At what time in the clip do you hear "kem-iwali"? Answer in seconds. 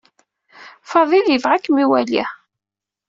1.63-2.23